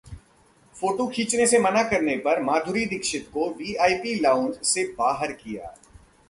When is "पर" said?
2.17-2.41